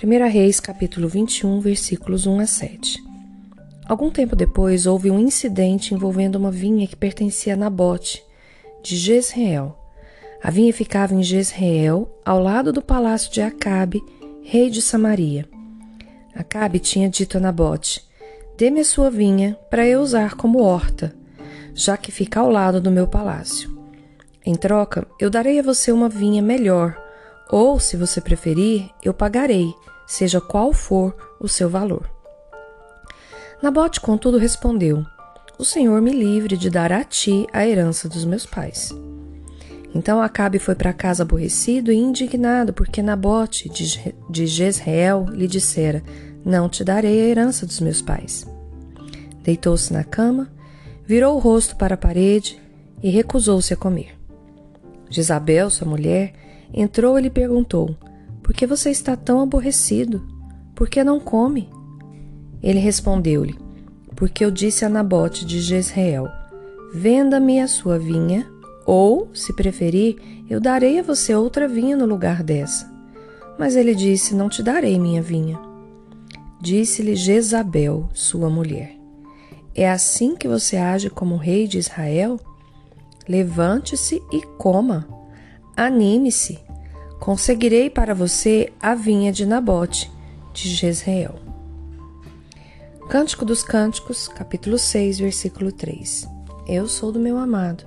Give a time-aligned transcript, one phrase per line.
[0.00, 3.02] 1 Reis, capítulo 21, versículos 1 a 7.
[3.88, 8.22] Algum tempo depois, houve um incidente envolvendo uma vinha que pertencia a Nabote,
[8.80, 9.76] de Jezreel.
[10.40, 14.00] A vinha ficava em Jezreel, ao lado do palácio de Acabe,
[14.44, 15.48] rei de Samaria.
[16.32, 18.00] Acabe tinha dito a Nabote:
[18.56, 21.12] Dê-me a sua vinha para eu usar como horta,
[21.74, 23.76] já que fica ao lado do meu palácio.
[24.46, 27.07] Em troca, eu darei a você uma vinha melhor
[27.50, 29.74] ou, se você preferir, eu pagarei,
[30.06, 32.08] seja qual for o seu valor.
[33.62, 35.04] Nabote, contudo, respondeu:
[35.58, 38.94] O Senhor me livre de dar a ti a herança dos meus pais.
[39.94, 46.02] Então Acabe foi para casa aborrecido e indignado, porque Nabote de Jezreel lhe dissera:
[46.44, 48.46] Não te darei a herança dos meus pais.
[49.42, 50.50] Deitou-se na cama,
[51.06, 52.60] virou o rosto para a parede
[53.02, 54.16] e recusou-se a comer.
[55.10, 56.34] Jezabel, sua mulher,
[56.72, 57.96] Entrou e lhe perguntou:
[58.42, 60.26] Por que você está tão aborrecido?
[60.74, 61.68] Por que não come?
[62.62, 63.58] Ele respondeu-lhe:
[64.14, 66.28] Porque eu disse a Nabote de Jezreel:
[66.92, 68.46] Venda-me a sua vinha,
[68.86, 70.16] ou, se preferir,
[70.48, 72.90] eu darei a você outra vinha no lugar dessa.
[73.58, 75.58] Mas ele disse: Não te darei minha vinha.
[76.60, 78.96] Disse-lhe Jezabel, sua mulher:
[79.74, 82.38] É assim que você age como rei de Israel?
[83.28, 85.17] Levante-se e coma
[85.78, 86.58] Anime-se,
[87.20, 90.10] conseguirei para você a vinha de Nabote,
[90.52, 91.36] de Jezreel.
[93.08, 96.26] Cântico dos Cânticos, capítulo 6, versículo 3.
[96.66, 97.84] Eu sou do meu amado,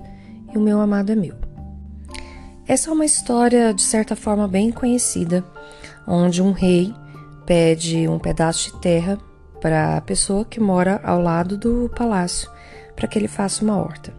[0.54, 1.36] e o meu amado é meu.
[2.66, 5.44] Essa é uma história, de certa forma, bem conhecida,
[6.08, 6.94] onde um rei
[7.44, 9.18] pede um pedaço de terra
[9.60, 12.50] para a pessoa que mora ao lado do palácio,
[12.96, 14.14] para que ele faça uma horta.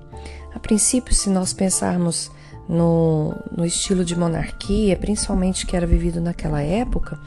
[0.53, 2.29] A princípio, se nós pensarmos
[2.73, 7.19] no, no estilo de monarquia, principalmente que era vivido naquela época,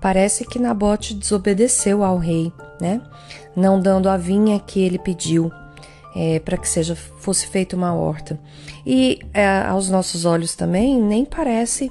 [0.00, 3.00] parece que Nabote desobedeceu ao rei, né?
[3.56, 5.50] Não dando a vinha que ele pediu
[6.14, 8.38] é, para que seja fosse feita uma horta.
[8.84, 11.90] E é, aos nossos olhos também nem parece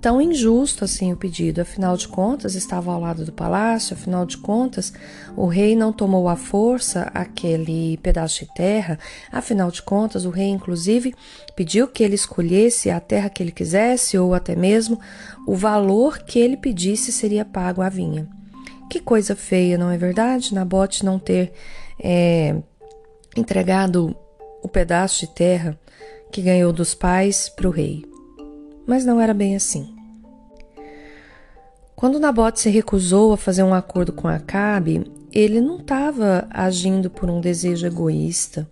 [0.00, 1.60] tão injusto assim o pedido.
[1.60, 4.92] Afinal de contas, estava ao lado do palácio, afinal de contas,
[5.36, 8.98] o rei não tomou à força aquele pedaço de terra,
[9.30, 11.14] afinal de contas, o rei, inclusive,
[11.54, 14.98] pediu que ele escolhesse a terra que ele quisesse ou até mesmo
[15.46, 18.28] o valor que ele pedisse seria pago à vinha.
[18.88, 20.54] Que coisa feia, não é verdade?
[20.54, 21.52] Nabote não ter
[22.02, 22.56] é,
[23.36, 24.16] entregado
[24.62, 25.78] o pedaço de terra
[26.32, 28.09] que ganhou dos pais para o rei
[28.86, 29.94] mas não era bem assim.
[31.94, 37.28] Quando Nabote se recusou a fazer um acordo com Acabe, ele não estava agindo por
[37.28, 38.68] um desejo egoísta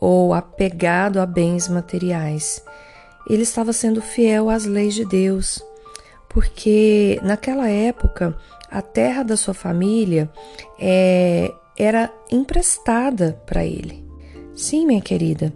[0.00, 2.64] ou apegado a bens materiais.
[3.28, 5.62] Ele estava sendo fiel às leis de Deus,
[6.28, 8.34] porque naquela época
[8.70, 10.30] a terra da sua família
[10.78, 14.06] é, era emprestada para ele.
[14.54, 15.52] Sim, minha querida,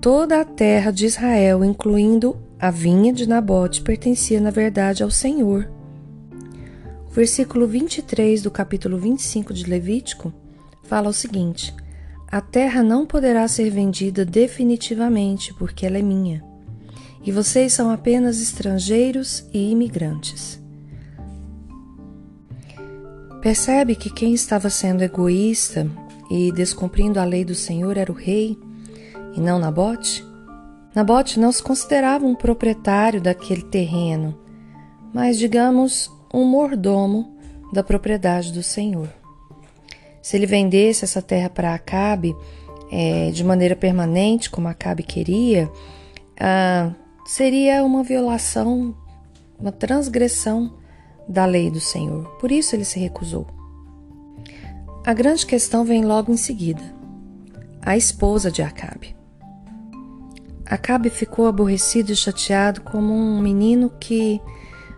[0.00, 5.68] toda a terra de Israel, incluindo a vinha de Nabote pertencia, na verdade, ao Senhor.
[7.08, 10.32] O versículo 23 do capítulo 25 de Levítico
[10.84, 11.74] fala o seguinte:
[12.30, 16.40] A terra não poderá ser vendida definitivamente, porque ela é minha,
[17.24, 20.62] e vocês são apenas estrangeiros e imigrantes.
[23.40, 25.90] Percebe que quem estava sendo egoísta
[26.30, 28.56] e descumprindo a lei do Senhor era o rei
[29.34, 30.31] e não Nabote?
[30.94, 34.38] Nabote não se considerava um proprietário daquele terreno,
[35.12, 37.36] mas, digamos, um mordomo
[37.72, 39.08] da propriedade do Senhor.
[40.20, 42.36] Se ele vendesse essa terra para Acabe
[42.90, 45.70] é, de maneira permanente, como Acabe queria,
[46.38, 46.92] ah,
[47.24, 48.94] seria uma violação,
[49.58, 50.74] uma transgressão
[51.28, 52.26] da lei do Senhor.
[52.38, 53.46] Por isso ele se recusou.
[55.04, 56.82] A grande questão vem logo em seguida:
[57.80, 59.16] a esposa de Acabe.
[60.72, 64.40] Acabe ficou aborrecido e chateado como um menino que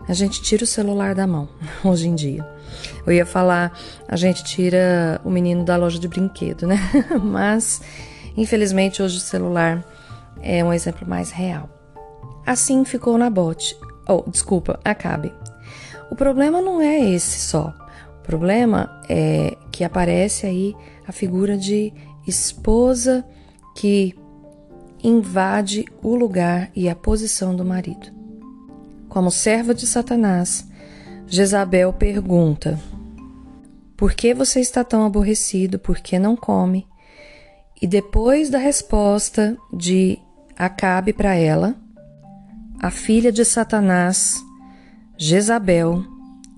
[0.07, 1.49] a gente tira o celular da mão
[1.85, 2.49] hoje em dia.
[3.05, 3.77] Eu ia falar,
[4.07, 6.79] a gente tira o menino da loja de brinquedo, né?
[7.21, 7.83] Mas,
[8.37, 9.85] infelizmente, hoje o celular
[10.41, 11.69] é um exemplo mais real.
[12.47, 13.77] Assim ficou na bote.
[14.09, 15.35] Oh, desculpa, Acabe.
[16.09, 17.75] O problema não é esse só.
[18.21, 20.73] O problema é que aparece aí
[21.05, 21.93] a figura de
[22.29, 23.25] esposa
[23.75, 24.15] que
[25.05, 28.09] invade o lugar e a posição do marido.
[29.09, 30.67] Como serva de Satanás,
[31.27, 32.81] Jezabel pergunta:
[33.97, 35.79] Por que você está tão aborrecido?
[35.79, 36.89] Por que não come?
[37.81, 40.19] E depois da resposta de
[40.57, 41.77] Acabe para ela,
[42.81, 44.43] a filha de Satanás
[45.19, 46.05] Jezabel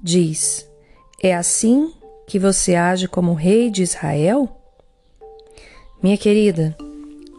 [0.03, 0.69] diz:
[1.23, 1.93] É assim
[2.27, 4.49] que você age como rei de Israel?
[6.03, 6.77] Minha querida,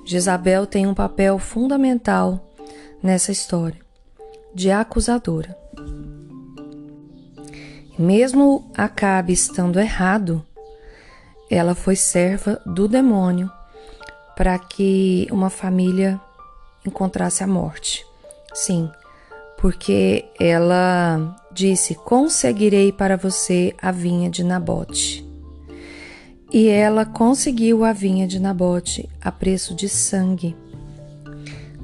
[0.08, 2.50] Jezabel tem um papel fundamental
[3.04, 3.78] nessa história
[4.56, 5.56] de acusadora.
[8.00, 10.46] Mesmo Acabe estando errado,
[11.52, 13.52] ela foi serva do demônio
[14.38, 16.22] para que uma família
[16.86, 18.06] encontrasse a morte.
[18.54, 18.90] Sim,
[19.58, 25.27] porque ela disse: Conseguirei para você a vinha de Nabote.
[26.52, 30.56] E ela conseguiu a vinha de Nabote a preço de sangue.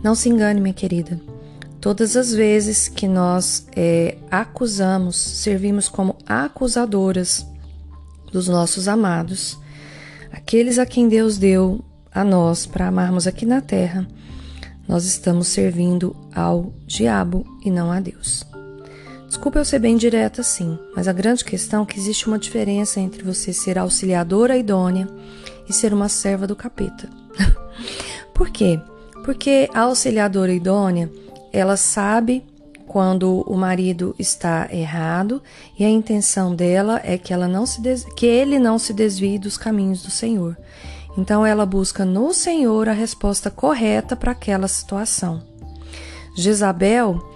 [0.02, 1.20] Não se engane, minha querida.
[1.82, 7.46] Todas as vezes que nós é, acusamos, servimos como acusadoras
[8.32, 9.60] dos nossos amados,
[10.32, 14.08] aqueles a quem Deus deu a nós para amarmos aqui na terra,
[14.88, 18.53] nós estamos servindo ao diabo e não a Deus.
[19.34, 23.00] Desculpa eu ser bem direta assim, mas a grande questão é que existe uma diferença
[23.00, 25.10] entre você ser auxiliadora idônea
[25.68, 27.10] e ser uma serva do capeta.
[28.32, 28.80] Por quê?
[29.26, 31.12] Porque a auxiliadora idônea
[31.52, 32.46] ela sabe
[32.86, 35.42] quando o marido está errado
[35.80, 38.06] e a intenção dela é que ela não se des...
[38.16, 40.56] que ele não se desvie dos caminhos do Senhor.
[41.18, 45.42] Então ela busca no Senhor a resposta correta para aquela situação.
[46.38, 47.33] Jezabel,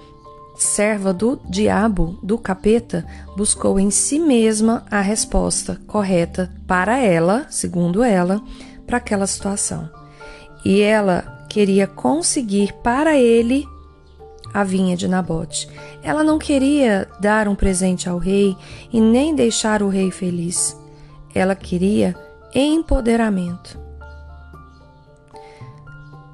[0.57, 3.05] serva do diabo, do capeta,
[3.35, 8.41] buscou em si mesma a resposta correta para ela, segundo ela,
[8.85, 9.89] para aquela situação.
[10.65, 13.65] E ela queria conseguir para ele
[14.53, 15.69] a vinha de Nabote.
[16.01, 18.55] Ela não queria dar um presente ao rei
[18.91, 20.75] e nem deixar o rei feliz.
[21.33, 22.15] Ela queria
[22.53, 23.86] empoderamento.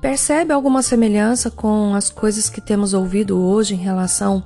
[0.03, 4.43] Percebe alguma semelhança com as coisas que temos ouvido hoje em relação,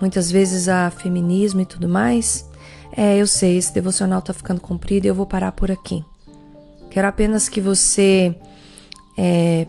[0.00, 2.48] muitas vezes, a feminismo e tudo mais?
[2.96, 6.04] É, eu sei, esse devocional está ficando comprido e eu vou parar por aqui.
[6.92, 8.36] Quero apenas que você
[9.18, 9.66] é,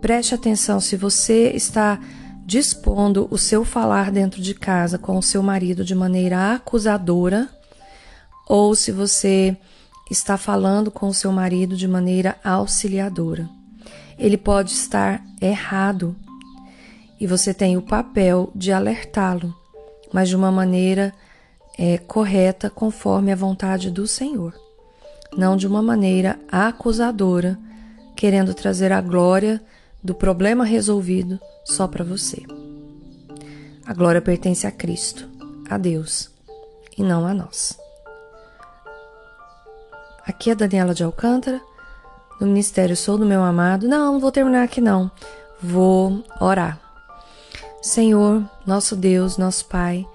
[0.00, 1.98] preste atenção se você está
[2.46, 7.48] dispondo o seu falar dentro de casa com o seu marido de maneira acusadora,
[8.48, 9.56] ou se você
[10.08, 13.63] está falando com o seu marido de maneira auxiliadora.
[14.18, 16.14] Ele pode estar errado
[17.20, 19.54] e você tem o papel de alertá-lo,
[20.12, 21.12] mas de uma maneira
[21.78, 24.54] é, correta, conforme a vontade do Senhor,
[25.36, 27.58] não de uma maneira acusadora,
[28.16, 29.60] querendo trazer a glória
[30.02, 32.42] do problema resolvido só para você.
[33.86, 35.28] A glória pertence a Cristo,
[35.68, 36.30] a Deus,
[36.96, 37.76] e não a nós.
[40.26, 41.60] Aqui é Daniela de Alcântara,
[42.38, 43.88] do Ministério Sou do Meu Amado.
[43.88, 45.10] Não, não vou terminar aqui não.
[45.62, 46.80] Vou orar.
[47.82, 50.06] Senhor, nosso Deus, nosso Pai,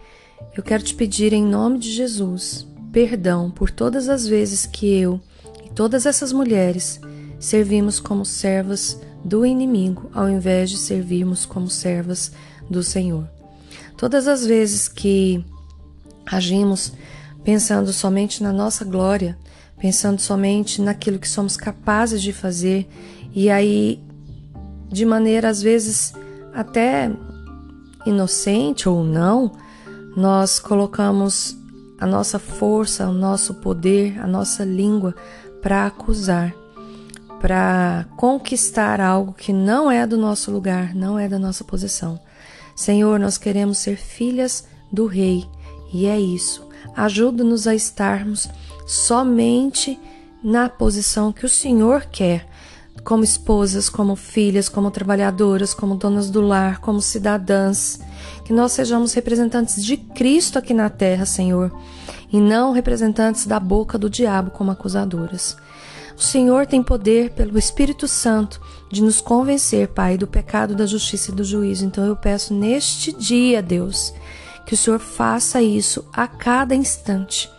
[0.55, 5.21] eu quero te pedir em nome de Jesus perdão por todas as vezes que eu
[5.63, 6.99] e todas essas mulheres
[7.39, 12.31] servimos como servas do inimigo, ao invés de servirmos como servas
[12.69, 13.27] do Senhor.
[13.97, 15.43] Todas as vezes que
[16.25, 16.93] agimos
[17.43, 19.37] pensando somente na nossa glória,
[19.79, 22.87] pensando somente naquilo que somos capazes de fazer,
[23.33, 24.03] e aí,
[24.89, 26.13] de maneira às vezes
[26.53, 27.11] até
[28.05, 29.51] inocente ou não,
[30.15, 31.57] nós colocamos
[31.99, 35.15] a nossa força, o nosso poder, a nossa língua
[35.61, 36.53] para acusar
[37.39, 42.19] para conquistar algo que não é do nosso lugar, não é da nossa posição.
[42.75, 45.45] Senhor, nós queremos ser filhas do Rei
[45.93, 46.67] e é isso.
[46.95, 48.49] Ajuda-nos a estarmos
[48.89, 49.99] somente
[50.43, 52.47] na posição que o Senhor quer,
[53.03, 57.99] como esposas, como filhas, como trabalhadoras, como donas do lar, como cidadãs.
[58.43, 61.71] Que nós sejamos representantes de Cristo aqui na terra, Senhor,
[62.31, 65.55] e não representantes da boca do diabo como acusadoras.
[66.17, 68.59] O Senhor tem poder pelo Espírito Santo
[68.91, 71.85] de nos convencer, Pai, do pecado, da justiça e do juízo.
[71.85, 74.11] Então eu peço neste dia, Deus,
[74.65, 77.49] que o Senhor faça isso a cada instante,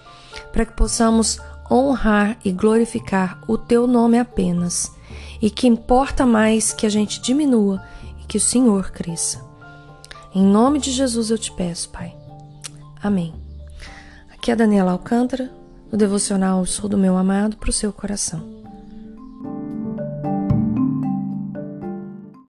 [0.52, 1.38] para que possamos
[1.70, 4.92] honrar e glorificar o teu nome apenas,
[5.40, 7.82] e que importa mais que a gente diminua
[8.20, 9.44] e que o Senhor cresça.
[10.34, 12.14] Em nome de Jesus eu te peço, Pai.
[13.02, 13.34] Amém.
[14.32, 15.50] Aqui é a Daniela Alcântara,
[15.90, 18.59] o devocional Sou do Meu Amado para o seu coração.